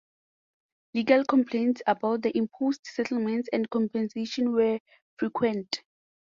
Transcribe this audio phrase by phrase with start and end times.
[0.95, 4.79] Legal complaints about the imposed settlements and compensation were
[5.19, 5.83] frequent.